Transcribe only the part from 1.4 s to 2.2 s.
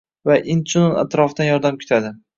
yordam kutadi.